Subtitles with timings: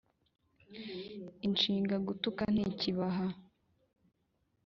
[1.47, 3.25] Inshinga gutuka ntikibaha